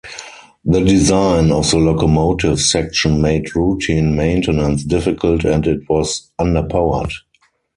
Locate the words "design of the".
0.83-1.77